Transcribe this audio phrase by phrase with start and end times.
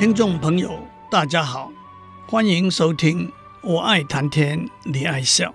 [0.00, 1.70] 听众朋友，大家好，
[2.26, 3.30] 欢迎收听。
[3.60, 5.54] 我爱谈天，你爱笑。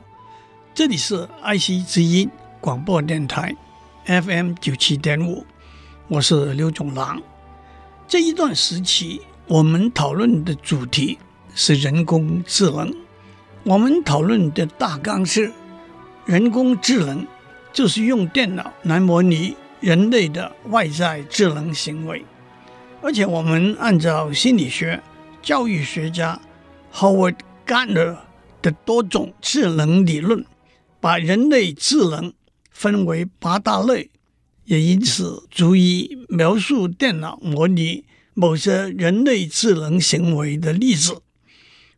[0.72, 2.30] 这里是爱惜之音
[2.62, 3.56] 广播电台
[4.06, 5.44] FM 九七点五，
[6.08, 7.20] 我是刘总郎。
[8.08, 11.18] 这一段时期，我们讨论的主题
[11.56, 12.94] 是人工智能。
[13.64, 15.52] 我们讨论的大纲是：
[16.26, 17.26] 人工智能
[17.74, 22.24] 就是用电脑来模拟人类的外在智能行为。
[23.06, 25.00] 而且，我们按照心理学、
[25.44, 26.42] 教育学家
[26.92, 28.18] Howard Gardner
[28.64, 30.44] 的多种智能理论，
[31.00, 32.34] 把人类智能
[32.72, 34.10] 分为八大类，
[34.64, 41.22] 也因此足以描述电脑模拟某些人类智能行为的例子。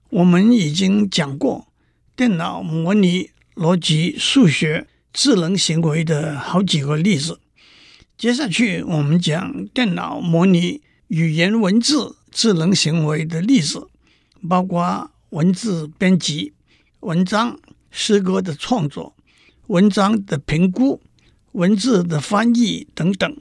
[0.09, 1.67] 我们已经讲过
[2.17, 7.39] 电脑模拟逻辑、数学智能行为的好几个例子。
[8.17, 10.81] 接下去，我们讲电脑模拟。
[11.07, 13.87] 语言文字智能行为的例子，
[14.49, 16.51] 包括文字编辑、
[16.99, 17.57] 文章、
[17.89, 19.15] 诗歌的创作、
[19.67, 21.01] 文章的评估、
[21.53, 23.37] 文字的翻译等等。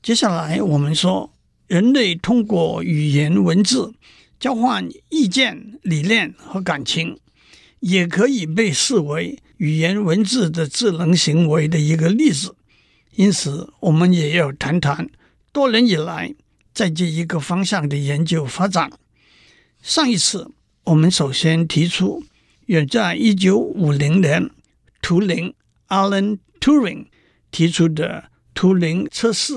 [0.00, 1.34] 接下来，我们说，
[1.66, 3.92] 人类通过语言文字
[4.38, 7.18] 交换意见、理念和感情，
[7.80, 12.54] 也可以被视为语言文字的智能行为的一个例子。
[13.16, 15.10] 因此，我们也要谈谈
[15.52, 16.32] 多年以来。
[16.72, 18.90] 在这一个方向的研究发展。
[19.80, 20.50] 上一次
[20.84, 22.22] 我们首先提出，
[22.66, 24.50] 远在一九五零年，
[25.00, 25.54] 图灵
[25.88, 27.06] （Alan Turing）
[27.50, 29.54] 提出的图灵测试，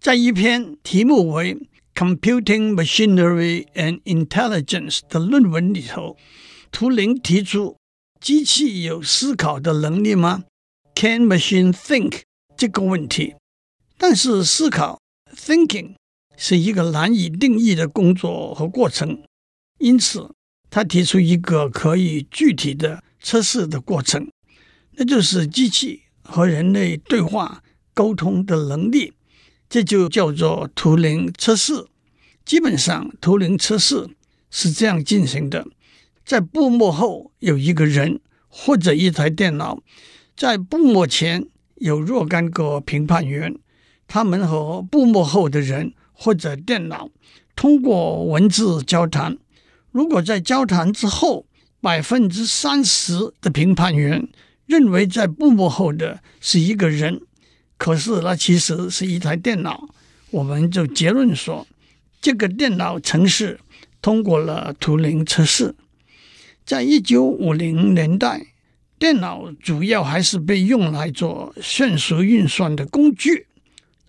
[0.00, 1.54] 在一篇题目为
[1.94, 6.16] 《Computing Machinery and Intelligence》的论文里头，
[6.70, 7.76] 图灵提出：
[8.20, 10.44] 机器有思考的能力吗
[10.94, 12.22] ？Can machine think？
[12.56, 13.34] 这个问题，
[13.98, 14.98] 但是思考
[15.34, 15.94] （thinking）。
[16.36, 19.22] 是一个难以定义的工作和过程，
[19.78, 20.34] 因此
[20.68, 24.28] 他提出一个可以具体的测试的过程，
[24.92, 27.62] 那就是机器和人类对话
[27.94, 29.14] 沟通的能力，
[29.68, 31.86] 这就叫做图灵测试。
[32.44, 34.06] 基本上，图灵测试
[34.50, 35.66] 是这样进行的：
[36.24, 39.82] 在布幕后有一个人或者一台电脑，
[40.36, 43.58] 在布幕前有若干个评判员，
[44.06, 45.94] 他们和布幕后的人。
[46.18, 47.10] 或者电脑
[47.54, 49.36] 通过文字交谈，
[49.92, 51.46] 如果在交谈之后，
[51.80, 54.26] 百分之三十的评判员
[54.64, 57.20] 认为在布幕后的是一个人，
[57.76, 59.88] 可是那其实是一台电脑，
[60.30, 61.66] 我们就结论说，
[62.20, 63.60] 这个电脑程式
[64.02, 65.74] 通过了图灵测试。
[66.64, 68.46] 在一九五零年代，
[68.98, 73.46] 电脑主要还是被用来做迅速运算的工具。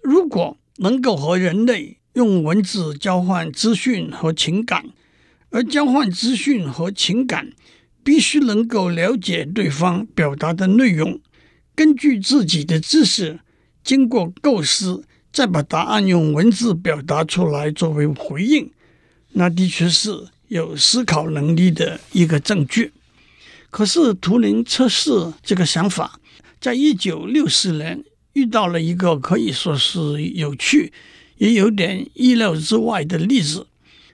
[0.02, 4.86] 如果能够和人类用文字交换资讯和情感，
[5.52, 7.52] 而交换资讯和情感
[8.04, 11.20] 必须能够了解对方表达的内容，
[11.76, 13.40] 根据自己的知识，
[13.84, 18.72] 经过构思，再把答案用文字表达出来作为回应，
[19.34, 22.94] 那的确是有思考能力的一个证据。
[23.70, 25.12] 可是图灵测试
[25.44, 26.20] 这个想法，
[26.60, 28.04] 在一九六四年。
[28.34, 30.94] 遇到了一个可以说是有趣，
[31.38, 33.68] 也有点意料之外的例子。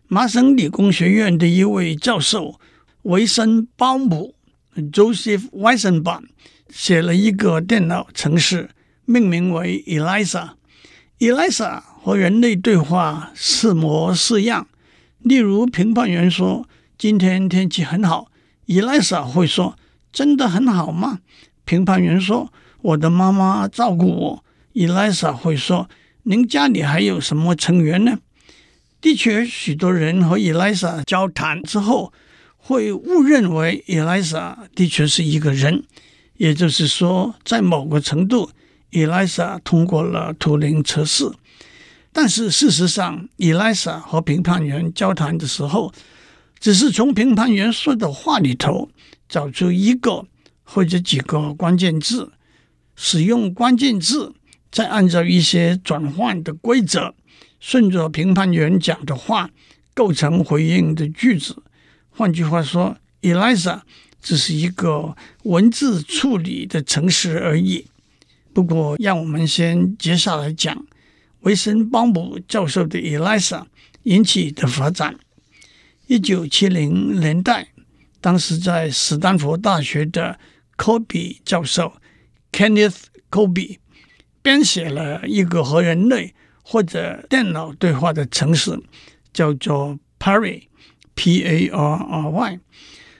[0.07, 2.59] 麻省理工学院的一位教授
[3.03, 4.35] 维森鲍姆
[4.75, 6.23] （Joseph Weizenbaum）
[6.69, 8.69] 写了一个电脑程式，
[9.05, 10.51] 命名为 Eliza。
[11.19, 14.67] Eliza 和人类对话似模似样。
[15.19, 16.67] 例如，评判员说
[16.97, 18.29] ：“今天天气很好。
[18.67, 19.77] ”Eliza 会说
[20.11, 21.19] ：“真的很好吗？”
[21.65, 22.51] 评判员说。
[22.81, 24.43] 我的妈妈照顾我。
[24.73, 25.89] ”Eliza 会说
[26.23, 28.19] ：“您家里还有什么成员呢？”
[29.01, 32.13] 的确，许多人和伊丽莎交谈之后，
[32.55, 35.83] 会误认为伊丽莎的确是一个人。
[36.37, 38.49] 也就是说，在某个程度，
[38.91, 41.29] 伊丽莎通过了图灵测试。
[42.11, 45.93] 但是事实上，伊丽莎和评判员交谈的时候，
[46.59, 48.89] 只是从评判员说的话里头
[49.27, 50.25] 找出一个
[50.63, 52.31] 或者几个关键字。
[52.95, 54.33] 使用关键字，
[54.73, 57.13] 再按照一些转换的规则
[57.59, 59.51] 顺着评判员讲的话
[59.93, 61.61] 构成回应的句子。
[62.09, 63.81] 换句话说，Eliza
[64.19, 67.85] 只是一个文字处理的程式而已。
[68.51, 70.85] 不过，让我们先接下来讲
[71.41, 73.65] 维森鲍姆教授的 Eliza
[74.03, 75.15] 引起的发展。
[76.07, 77.67] 一九七零年代，
[78.19, 80.39] 当时在史丹福大学的
[80.77, 81.93] Colby 教授
[82.51, 83.77] Kenneth Colby
[84.43, 88.77] 编写了一个和人类或者电脑对话的程式，
[89.33, 90.59] 叫做 Parry（P-A-R-R-Y）。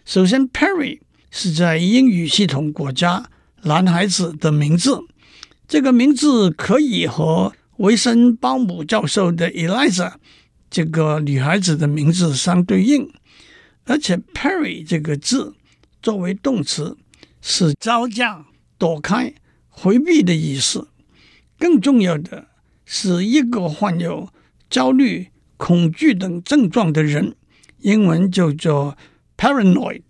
[0.06, 1.00] 首先，Parry
[1.32, 3.30] 是在英语系统国家
[3.64, 5.00] 男孩子的名字，
[5.68, 10.16] 这个名字可以和维森鲍姆教授的 Eliza。
[10.70, 13.10] 这个女孩子的名字相对应，
[13.86, 15.56] 而且 “parry” 这个字
[16.02, 16.98] 作为动词
[17.42, 18.46] 是招架、
[18.78, 19.34] 躲开、
[19.70, 20.90] 回避的意思。
[21.64, 22.48] 更重要的
[22.84, 24.28] 是，一个患有
[24.70, 27.38] 焦虑、恐惧等症状的人，
[27.80, 28.98] 英文叫做
[29.38, 30.02] “paranoid”。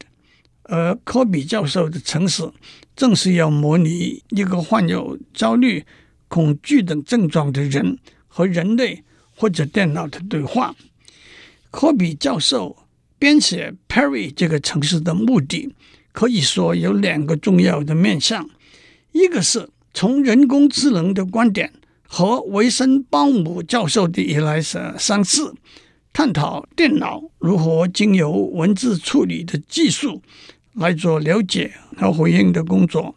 [0.63, 2.51] 而科比教授的城市
[2.95, 5.85] 正是要模拟一个患有焦虑、
[6.27, 9.03] 恐惧等症状的人和人类。
[9.35, 10.75] 或者电脑的对话，
[11.69, 12.85] 科比教授
[13.19, 15.73] 编写 Parry 这个城市的目的，
[16.11, 18.47] 可以说有两个重要的面向：
[19.11, 21.71] 一个是从人工智能的观点
[22.07, 25.53] 和维森鲍姆教授的以来是相似，
[26.11, 30.21] 探讨电脑如何经由文字处理的技术
[30.73, 33.15] 来做了解和回应的工作；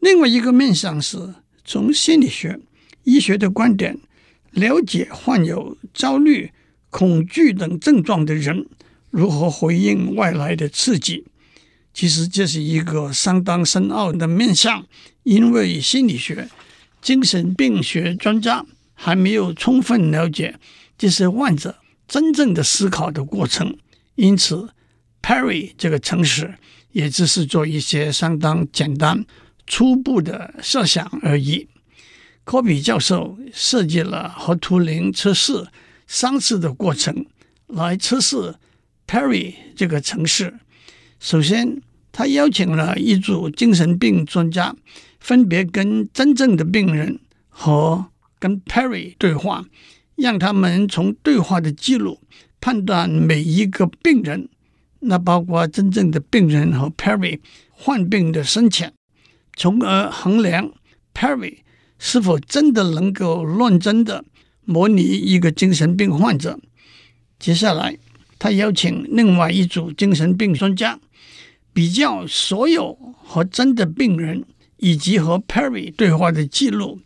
[0.00, 1.34] 另外一个面向是
[1.64, 2.58] 从心理学、
[3.04, 3.98] 医学的观点。
[4.52, 6.50] 了解患有焦虑、
[6.88, 8.66] 恐惧等症状的人
[9.10, 11.26] 如何回应外来的刺激，
[11.92, 14.86] 其实这是一个相当深奥的面向，
[15.28, 16.48] 因为心理学、
[17.02, 18.64] 精神病学专家
[18.94, 20.58] 还没有充分了解
[20.96, 21.76] 这些患者
[22.08, 23.76] 真正的思考的过程，
[24.14, 24.70] 因此
[25.20, 26.54] ，Perry 这个城市
[26.92, 29.26] 也只是做一些相当简单、
[29.66, 31.68] 初步的设想而已。
[32.44, 35.66] 科比教授设计了和图灵测试
[36.06, 37.26] 相似的过程
[37.66, 38.54] 来测试
[39.06, 40.54] Perry 这个城市。
[41.20, 44.74] 首先，他邀请了一组精神病专家，
[45.18, 48.06] 分别跟真正的病人和
[48.38, 49.64] 跟 Perry 对话，
[50.16, 52.20] 让他们从对话的记录
[52.60, 54.48] 判断每一个病人，
[55.00, 58.92] 那包括真正的病人和 Perry 患病的深浅，
[59.56, 60.72] 从而衡量
[61.14, 61.58] Perry。
[62.00, 64.24] 是否真的能够认真的
[64.64, 66.60] 模拟一个精神病患者？
[67.40, 67.98] 接下来，
[68.38, 71.00] 他邀请另外一组精神病专家
[71.72, 74.44] 比较所有和真的病人
[74.78, 77.00] 以及和 Perry 对话的记录，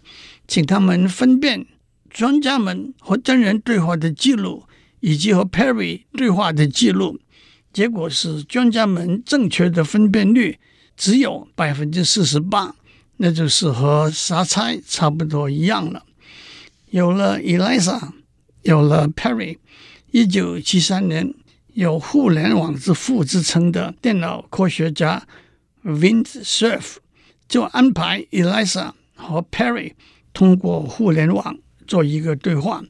[0.49, 1.67] 请他们分辨
[2.09, 4.65] 专家们和真人对话的记录
[5.01, 7.19] 以及和 Perry 对话的记录。
[7.73, 10.59] 结果是，专家们正确的分辨率
[10.97, 12.77] 只有百分之四十八。
[13.19, 16.05] 那就是和瞎猜差不多一样了。
[16.91, 18.11] 有了 Eliza，
[18.63, 19.59] 有了 Perry，
[20.11, 21.33] 一九七三年，
[21.75, 25.25] 有“互联网之父”之称的电脑科学家
[25.85, 26.97] Vint Cerf
[27.53, 29.93] 就安排 Eliza 和 Perry
[30.33, 32.83] 通过互联网做一个对话。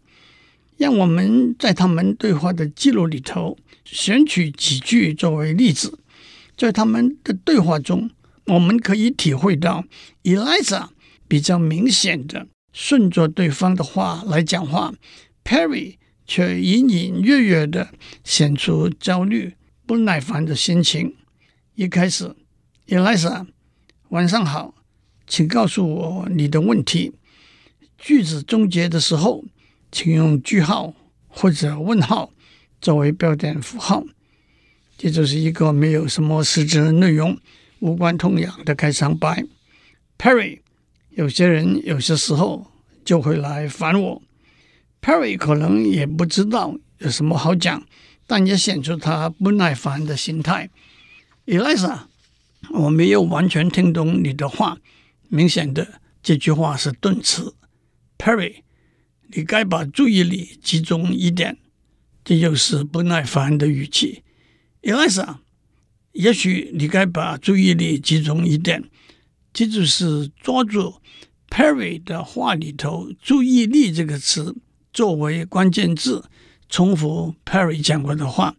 [0.77, 5.99] 让我们在他们对话的记录里头选取几句作为例子，
[6.57, 8.09] 在他们的对话中。
[8.47, 9.85] 我们可以体会到
[10.23, 10.91] ，Eliza
[11.27, 14.95] 比较明显的顺着对方的话来讲话
[15.43, 17.89] ，Perry 却隐隐约约的
[18.23, 19.55] 显出焦虑、
[19.87, 21.17] 不耐烦的心情。
[21.75, 22.37] 一开始
[22.87, 23.47] ，Eliza，
[24.13, 24.75] 晚上好，
[25.27, 27.15] 请告诉我你的问题。
[27.97, 29.43] 句子终结的时候，
[29.91, 30.93] 请用句号
[31.29, 32.31] 或者问号
[32.79, 34.05] 作为标点符号。
[34.99, 37.39] 这就是一个没有什么实质内容。
[37.79, 39.47] 无关痛痒的开场白
[40.19, 40.61] Perry，
[41.09, 42.67] 有些人有些时候
[43.07, 44.23] 就会来烦我。
[45.01, 47.83] Perry 可能也不知道有什么好讲，
[48.27, 50.69] 但也显出他不耐烦的心态。
[51.47, 52.01] Eliza，
[52.71, 54.79] 我没有完全听懂你的话，
[55.29, 57.55] 明显的这句话是顿词。
[58.19, 58.63] Parry，
[59.29, 61.59] 你该把注意力集中一点，
[62.25, 64.23] 这又是不耐烦的语气。
[64.83, 65.37] Eliza。
[66.13, 68.85] 也许你该把注意力集中一点，
[69.51, 70.97] 这就是抓住
[71.49, 74.55] Parry 的话里头“注意力”这个词
[74.93, 76.27] 作为关键字，
[76.69, 78.57] 重复 Parry 讲过的话。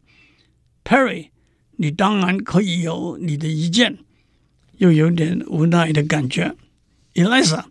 [0.83, 1.29] Parry，
[1.77, 3.97] 你当然可以有你的意见，
[4.77, 6.55] 又有点无奈的感觉。
[7.13, 7.65] Eliza，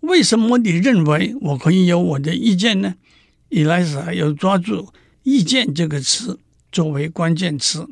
[0.00, 2.94] 为什么你认为我可以有我的意见呢
[3.50, 4.92] ？？Elisa 又抓住
[5.22, 6.38] “意见”这个词
[6.70, 7.88] 作为关键词。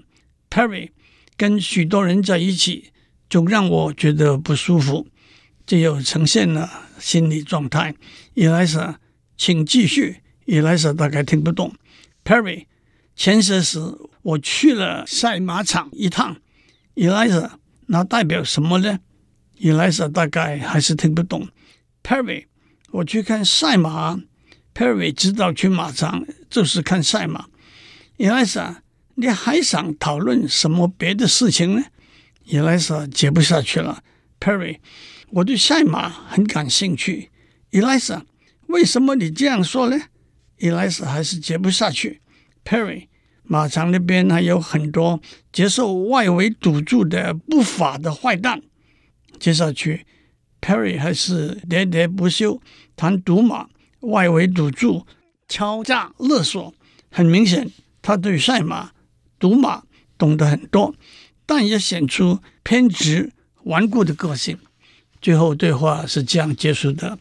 [0.51, 0.91] Perry
[1.37, 2.91] 跟许多人在一起，
[3.29, 5.07] 总让我觉得不舒服，
[5.65, 7.95] 这又呈现了心理状态。
[8.35, 8.97] Elisa，，
[9.37, 10.17] 请继续。
[10.47, 11.73] Elisa 大概听不懂。
[12.25, 12.65] Perry，
[13.21, 13.79] 前些时
[14.23, 16.39] 我去了赛马场一趟。
[16.95, 17.59] 伊莱莎，
[17.89, 18.99] 那代表什么呢？
[19.59, 21.47] 伊莱莎大概还是听不懂。
[22.03, 22.47] Perry，
[22.93, 24.19] 我去看赛马。
[24.73, 27.45] Perry 知道去马场就是看赛马。
[28.17, 28.83] 伊莱莎，
[29.17, 31.85] 你还想讨论什么别的事情呢？
[32.45, 34.03] 伊莱莎接不下去了。
[34.41, 34.79] Perry，
[35.29, 37.31] 我对赛马很感兴趣。
[37.69, 38.25] 伊莱莎，
[38.69, 40.01] 为什么你这样说呢？
[40.57, 42.23] 伊莱莎还是接不下去。
[42.65, 43.09] Perry，
[43.51, 45.21] 马场那边还有很多
[45.53, 48.63] 接受外围赌注的不法的坏蛋。
[49.41, 50.07] 接下去
[50.61, 52.63] ，Perry 还是喋喋不休
[52.95, 53.67] 谈赌马。
[54.03, 55.05] 外围赌注、
[55.49, 56.73] 敲诈勒索，
[57.11, 57.69] 很明显，
[58.01, 58.93] 他对赛马、
[59.39, 59.83] 赌马
[60.17, 60.95] 懂得很多，
[61.45, 63.33] 但也显出偏执、
[63.65, 64.57] 顽固的个性。
[65.21, 67.19] 最后对话是这样结束的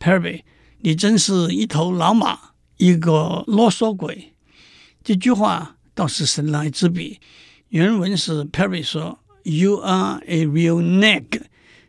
[0.00, 0.42] ：“Perry，
[0.80, 4.34] 你真是一头老马，一个啰嗦鬼。”
[5.02, 7.20] 这句话倒是神来之笔。
[7.68, 11.42] 原文是 Perry 说：“You are a real nag.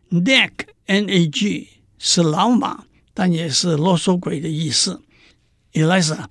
[0.10, 5.01] Nag，N-A-G 是老马。”但也是啰嗦鬼的意思。
[5.74, 6.30] 伊莱莎，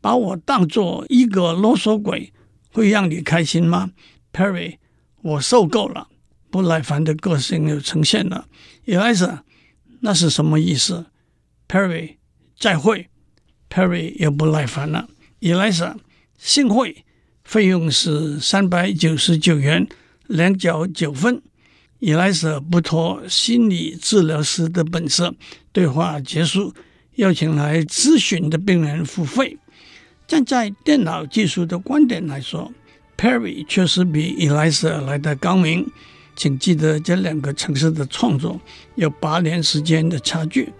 [0.00, 2.32] 把我当做一个啰嗦鬼，
[2.72, 3.92] 会让你开心吗
[4.32, 4.78] ？Perry，
[5.22, 6.08] 我受够了，
[6.50, 8.48] 不耐烦的个性又呈现了。
[8.84, 9.44] 伊莱莎，
[10.00, 11.06] 那是什么意思
[11.68, 12.16] ？Perry，
[12.58, 13.08] 再会。
[13.70, 15.08] Perry 又不耐烦了。
[15.38, 15.96] 伊莱莎，
[16.44, 17.06] 幸会，
[17.42, 19.88] 费用是三百九十九元，
[20.26, 21.40] 两角九分。
[22.00, 25.34] 伊莱莎不脱心理治疗师的本色，
[25.72, 26.74] 对话结束，
[27.14, 29.56] 邀请来咨询的病人付费。
[30.26, 32.70] 站在电脑技术的观点来说
[33.16, 35.90] ，Perry 确实比伊莱莎来得高明。
[36.36, 38.60] 请记得这两个城市的创作
[38.96, 40.70] 有八年时间的差距。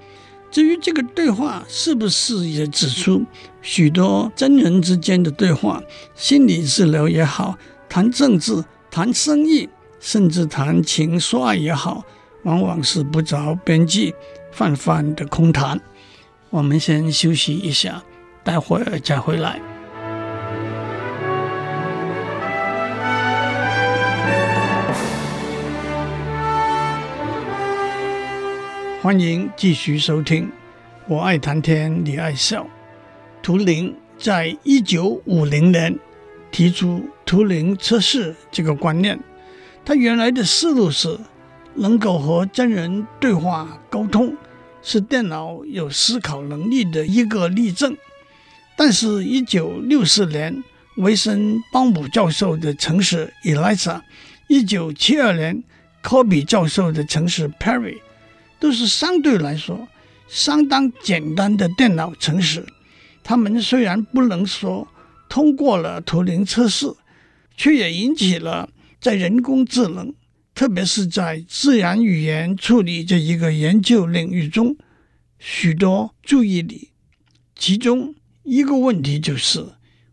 [0.54, 3.24] 至于这个对话是不是也指出
[3.60, 5.82] 许多真人之间的对话，
[6.14, 7.58] 心理治疗也好，
[7.88, 9.68] 谈政治、谈生意。
[9.98, 12.04] 甚至谈情说爱也好，
[12.44, 14.14] 往往是不着边际、
[14.52, 15.80] 泛泛的空谈。
[16.50, 18.04] 我们先休息一下，
[18.44, 19.73] 待会儿再回来。
[29.04, 30.50] 欢迎继续收听，
[31.06, 32.66] 我爱谈天，你爱笑。
[33.42, 35.98] 图灵在一九五零年
[36.50, 39.20] 提出图灵测试这个观念。
[39.84, 41.20] 他原来的思路是，
[41.74, 44.34] 能够和真人对话沟通，
[44.80, 47.94] 是电脑有思考能力的一个例证。
[48.74, 50.64] 但是，一九六四年
[50.96, 54.00] 维森邦姆教授的城市 Eliza，
[54.48, 55.62] 一九七二年
[56.00, 57.98] 科比教授的城市 Perry，
[58.64, 59.86] 都是相对来说
[60.26, 62.64] 相当简单的电脑程式。
[63.22, 64.88] 他们虽然不能说
[65.28, 66.90] 通过了图灵测试，
[67.58, 68.70] 却也引起了。
[68.98, 70.14] 在人工智能，
[70.54, 74.78] 特别是在自然语言处理这一个研究领域中，
[75.38, 76.88] 许多注意力。
[77.54, 79.62] 其中一个问题就是，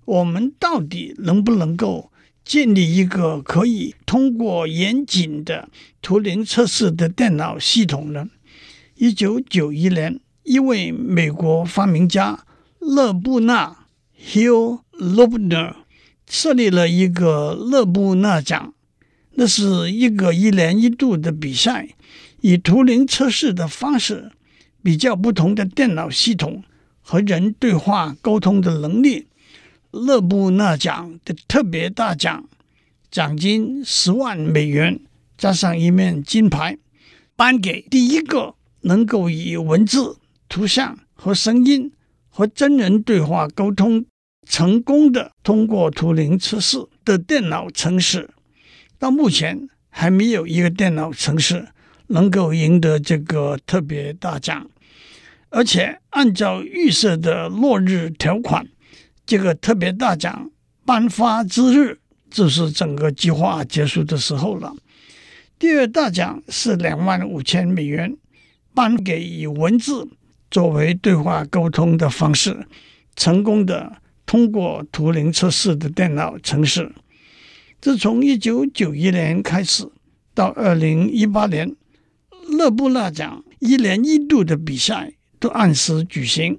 [0.03, 2.11] 我们到底能不能够
[2.43, 5.69] 建立一个可以通过严谨的
[6.01, 8.27] 图灵测试的电脑系统呢？
[9.01, 12.45] 一九九一年，一位美国发明家
[12.77, 15.73] 勒布纳 （Hugh Lobner）
[16.29, 18.75] 设立了一个勒布纳奖。
[19.31, 21.95] 那是一个一年一度的比赛，
[22.41, 24.31] 以图灵测试的方式
[24.83, 26.63] 比较不同的电脑系统
[27.01, 29.25] 和人对话沟通的能力。
[29.89, 32.47] 勒布纳奖的特别大奖，
[33.09, 34.99] 奖金十万美元，
[35.35, 36.77] 加上一面金牌，
[37.35, 40.17] 颁给第一个能够以文字、
[40.49, 41.91] 图像和声音
[42.29, 44.05] 和真人对话沟通
[44.47, 48.29] 成功的通过图灵测试的电脑程式。
[48.97, 51.67] 到目前还没有一个电脑程式
[52.07, 54.69] 能够赢得这个特别大奖，
[55.49, 58.67] 而且按照预设的落日条款，
[59.25, 60.51] 这个特别大奖
[60.85, 64.73] 颁发之日就是整个计划结束的时候了。
[65.57, 68.17] 第二大奖是两万五千美元，
[68.73, 70.07] 颁给以文字
[70.49, 72.65] 作为对话沟通的方式
[73.15, 76.91] 成功的通过图灵测试的电脑程式。
[77.79, 79.89] 自从一九九一年开始
[80.33, 81.75] 到二零一八年，
[82.49, 86.57] 勒布纳奖一年一度的比赛都按时举行。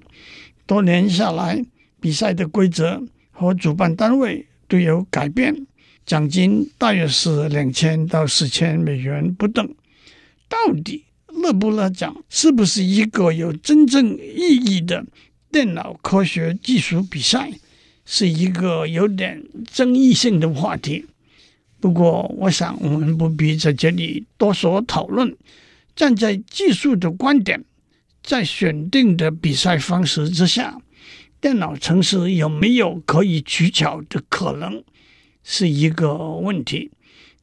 [0.65, 1.63] 多年下来，
[1.99, 3.01] 比赛的规则
[3.31, 5.65] 和主办单位都有改变，
[6.05, 9.65] 奖金大约是两千到四千美元不等。
[10.49, 11.05] 到底
[11.43, 15.05] 勒布勒奖是不是一个有真正意义的
[15.51, 17.51] 电脑科学技术比赛，
[18.05, 21.05] 是一个有点争议性的话题。
[21.81, 25.35] 不过，我想我们不必在这里多说讨论。
[25.97, 27.61] 站在技术的观点，
[28.23, 30.79] 在选定的比赛方式之下，
[31.41, 34.81] 电脑程式有没有可以取巧的可能，
[35.43, 36.89] 是一个问题。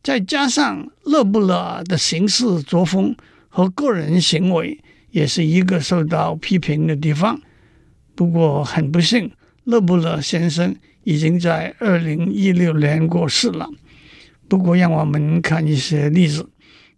[0.03, 3.15] 再加上勒布勒的行事作风
[3.51, 4.81] 和个人行为，
[5.11, 7.39] 也是一个受到批评的地方。
[8.15, 9.31] 不过很不幸，
[9.65, 13.69] 勒布勒先生已经在二零一六年过世了。
[14.49, 16.49] 不过，让我们看一些例子。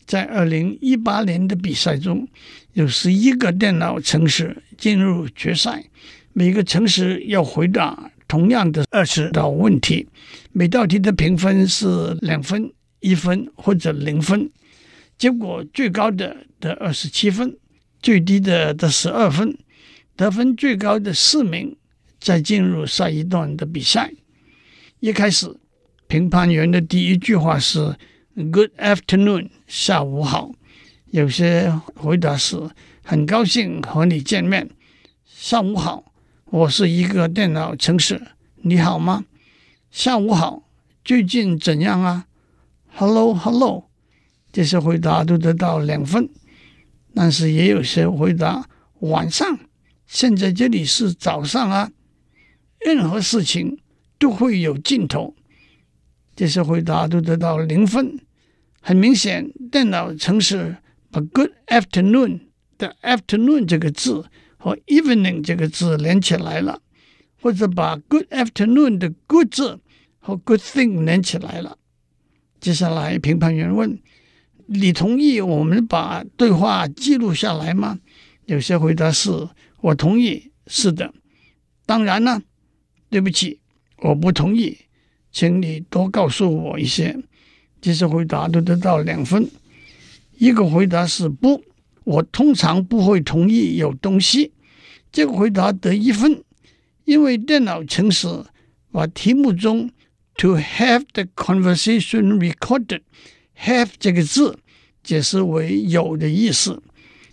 [0.05, 2.27] 在二零一八年的比赛中，
[2.73, 5.85] 有十一个电脑城市进入决赛，
[6.33, 10.09] 每个城市要回答同样的二十道问题，
[10.53, 14.51] 每道题的评分是两分、一分或者零分。
[15.23, 17.57] 结果最高的得二十七分，
[18.02, 19.57] 最低的得十二分，
[20.17, 21.76] 得分最高的四名
[22.19, 24.12] 再进入下一段的比赛。
[24.99, 25.57] 一开始。
[26.09, 27.95] 评判员的第一句话是
[28.35, 30.50] “Good afternoon”，下午好。
[31.12, 32.59] 有些回答是
[33.05, 34.71] 很高兴和你见面，
[35.25, 36.12] 下午好。
[36.47, 38.21] 我是一个电脑程式，
[38.57, 39.25] 你好吗？
[39.93, 40.64] 下午好，
[41.05, 42.26] 最近怎样啊
[42.97, 43.88] ？Hello，Hello，
[44.53, 46.29] 这些回答都得到两分。
[47.15, 48.69] 但是也有些回答
[49.01, 49.59] 晚上，
[50.07, 51.91] 现在这里是早上啊。
[52.81, 53.79] 任何事情
[54.19, 55.35] 都会有尽头。
[56.35, 58.19] 这些回答都得到零分。
[58.81, 60.79] 很明显，电脑程式
[61.11, 62.41] 把 “good afternoon”
[62.79, 64.25] 的 “afternoon” 这个字
[64.57, 66.81] 和 “evening” 这个字连起来了，
[67.41, 69.79] 或者把 “good afternoon” 的 “good” 字
[70.19, 71.79] 和 “good thing” 连起来了。
[72.59, 74.01] 接下来，评判员问
[74.66, 77.98] ：“你同意我们把对话记录下来吗？”
[78.46, 79.31] 有些回答是
[79.81, 81.12] ：“我同意。”是的。
[81.87, 82.42] 当然呢，
[83.11, 83.61] 对不起，
[83.98, 84.77] 我不同意。
[85.31, 87.16] 请你多告诉我一些。
[87.81, 89.51] 这些回答都得到两分。
[90.37, 91.62] 一个回答是不，
[92.05, 94.53] 我通常不会同意有东西。
[95.11, 96.42] 这个回答得一分，
[97.05, 98.29] 因为电脑程式
[98.90, 99.90] 把题目中
[100.37, 103.01] “to have the conversation recorded”
[103.59, 104.59] have 这个字
[105.03, 106.83] 解释为有的意思。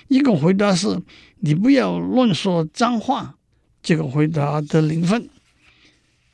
[0.08, 1.02] 一个回答是
[1.40, 3.36] 你不要乱说脏话。
[3.82, 5.30] 这个回答得零分。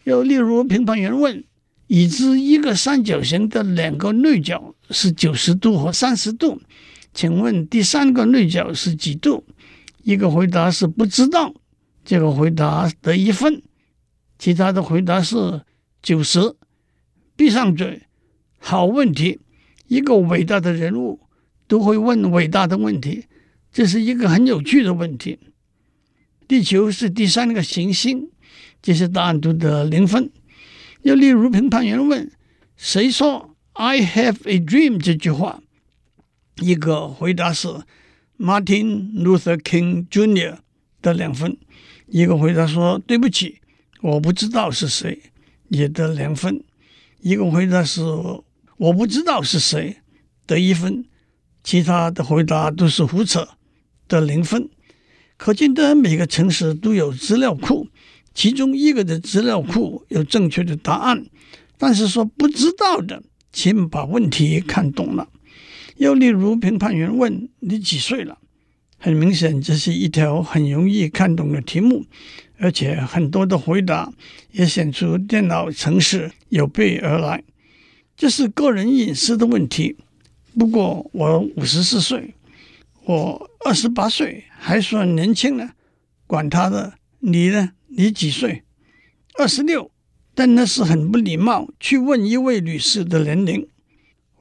[0.04, 1.44] 又例如，评判员问。
[1.88, 6.60] 已知一个三角形的两个内角是九十度和三十度，
[7.14, 9.46] 请问第三个内角是几度？
[10.02, 11.54] 一个回答是不知道，
[12.04, 13.62] 这个回答得一分。
[14.40, 15.62] 其他的回答是
[16.02, 16.56] 九十。
[17.36, 18.02] 闭上嘴，
[18.58, 19.40] 好问题。
[19.88, 21.20] 一个伟大的人物
[21.68, 23.26] 都会问伟大的问题，
[23.72, 25.40] 这是一个很有趣的问题。
[26.48, 28.30] 地球是第三个行星，
[28.82, 30.32] 这些答案都得零分。
[31.02, 32.32] 又例如，评判员问
[32.78, 35.62] ：“谁说 ‘I have a dream’ 这句话？”
[36.62, 37.68] 一个回答是
[38.40, 40.58] Martin Luther King Jr.
[41.02, 41.58] 得两分。
[42.08, 43.60] 一个回答说：“对不起，
[44.02, 45.20] 我不知道是谁。”
[45.70, 46.64] 也得两分。
[47.22, 48.02] 一个回答是
[48.78, 49.98] ：“我不知道是谁。”
[50.48, 51.06] 得一分。
[51.64, 53.48] 其他的回答都是胡扯，
[54.08, 54.70] 得零分。
[55.38, 57.88] 可见得每个城市都有资料库。
[58.36, 61.26] 其中一个的资料库有正确的答案，
[61.78, 65.30] 但是说不知道的，请把问题看懂了。
[65.96, 68.38] 又例如，评判员问你几岁了，
[69.00, 72.06] 很明显这是一条很容易看懂的题目，
[72.60, 74.12] 而且很多的回答
[74.52, 77.44] 也显出电脑城市有备而来。
[78.18, 79.98] 这是个人隐私的问题。
[80.58, 82.34] 不过我五十四岁，
[83.04, 85.72] 我二十八岁还算年轻呢，
[86.26, 87.72] 管他的，你呢？
[87.88, 88.64] 你几岁？
[89.38, 89.92] 二十六，
[90.34, 93.68] 但那是很不礼貌，去问一位女士的年龄。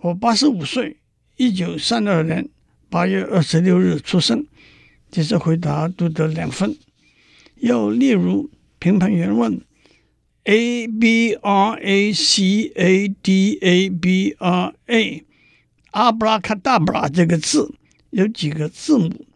[0.00, 0.98] 我八十五岁，
[1.37, 2.48] 一九三二年
[2.88, 4.46] 八月二十六日出生。
[5.10, 6.76] 这些回答都得两分。
[7.56, 9.60] 又例如，评判员问
[10.44, 15.24] ：A B R A C A D A B R A，
[15.90, 17.74] 阿布拉卡达布拉这个字
[18.11, 19.26] 有几个字母？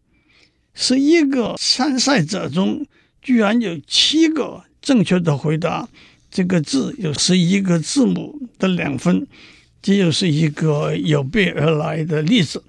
[0.73, 2.87] 十一个参赛者中。
[3.21, 5.87] 居然有七个正确的回答，
[6.31, 9.27] 这个字有十一个字母的两分，
[9.83, 12.65] 这又是一个有备而来的例子。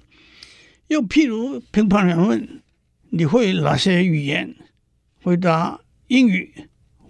[0.88, 2.60] 又譬如，评判员问
[3.10, 4.54] ：“你会哪些语言？”
[5.22, 6.52] 回答：“英语，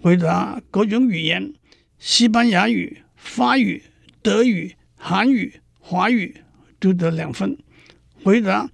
[0.01, 1.53] 回答各种语言，
[1.99, 3.83] 西班牙语、法语、
[4.23, 6.37] 德语、韩语、华语
[6.79, 7.55] 都得两分。
[8.23, 8.71] 回答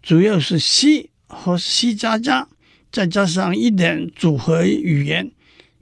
[0.00, 2.48] 主要是 C 和 C 加加，
[2.92, 5.32] 再加上一点组合语言，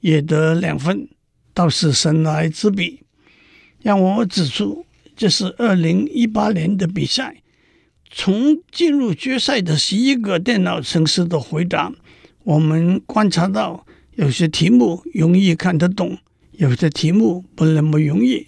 [0.00, 1.10] 也得两分，
[1.52, 3.02] 倒是神来之笔。
[3.82, 7.42] 让我指出，这是二零一八年的比赛，
[8.10, 11.92] 从进入决赛的十一个电脑城市的回答，
[12.44, 16.18] 我们观察到，有些题目容易看得懂，
[16.52, 18.46] 有些题目不那么容易。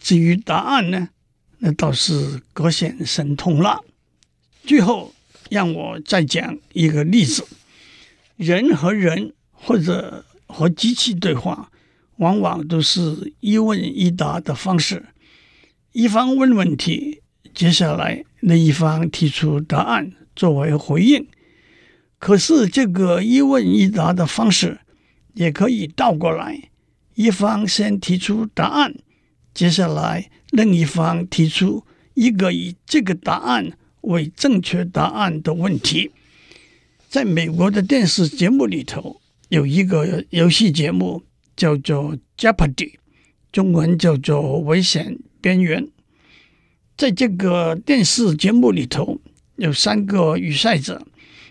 [0.00, 1.08] 至于答案呢，
[1.58, 3.84] 那倒是各显神通了。
[4.64, 5.12] 最后，
[5.50, 7.44] 让我再讲一个例子：
[8.36, 11.70] 人和人或者和机器对话。
[12.18, 15.06] 往往都是一问一答的方式，
[15.90, 21.26] 一方问问题，接下来另一方提出答案作为回应。
[22.20, 24.78] 可是这个一问一答的方式
[25.34, 26.70] 也可以倒过来，
[27.14, 28.94] 一方先提出答案，
[29.52, 36.10] 接下来另一方提出一个以这个答案为正确答案的问题。
[37.08, 41.22] 在美国的电视节目里头，有一个游戏节目。
[41.56, 42.94] 叫做 Jeopardy，
[43.52, 45.88] 中文叫做危险边缘。
[46.96, 49.20] 在这个电视节目里头，
[49.54, 51.06] 有三个预赛者，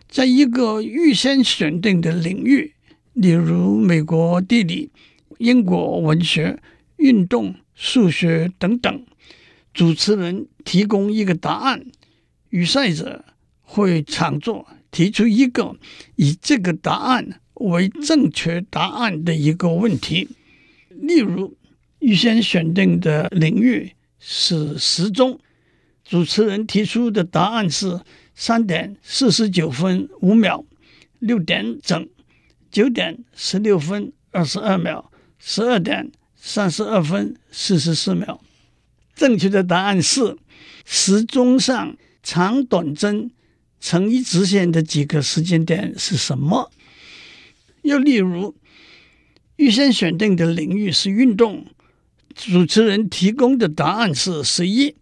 [0.10, 2.74] 在一个预先选定的领域，
[3.14, 4.92] 例如美国地理、
[5.38, 6.60] 英国文学、
[6.98, 9.06] 运动、数学等等。
[9.74, 11.86] 主持人提供一个答案，
[12.50, 13.26] 与赛者
[13.62, 15.76] 会抢座提出一个
[16.16, 17.40] 以这个答案。
[17.56, 20.28] 为正确答案的一个问题，
[20.90, 21.56] 例如
[22.00, 25.40] 预先选定的领域是时钟，
[26.04, 28.02] 主持人提出的答案是
[28.34, 30.66] 三点四十九分五秒、
[31.20, 32.10] 六点整、
[32.74, 38.42] 九点十六分二十二秒、十二点三十二分四十四秒。
[39.14, 40.36] 正确的答案是
[40.84, 43.30] 时钟上长短针
[43.80, 46.72] 成一直线的几个时间点是什么？
[47.84, 48.56] 又例如，
[49.58, 51.68] 预先选定的领域是运动，
[52.34, 54.96] 主持人提供的答案是十一。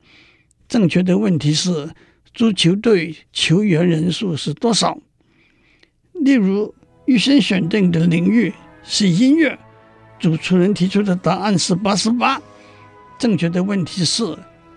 [0.67, 1.89] 正确的问题是
[2.33, 4.99] 足球队球员人数是多少？
[6.13, 6.75] 例如，
[7.11, 9.59] 预先选定的领域是音乐，
[10.17, 12.41] 主持人提出的答案是八十八。
[13.19, 14.23] 正确的问题是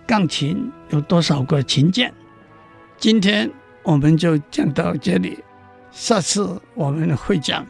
[0.04, 2.12] 钢琴有多少个琴键？
[2.98, 3.48] 今天
[3.84, 5.38] 我们就讲到这里，
[5.92, 7.64] 下次我们会讲。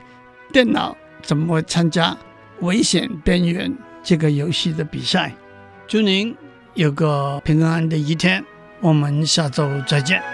[0.51, 2.17] 电脑怎么参加
[2.61, 3.71] 危险边缘
[4.03, 5.35] 这个游戏的比赛？
[5.87, 6.35] 祝您
[6.73, 8.43] 有个平安的一天，
[8.81, 10.34] 我们下周再见。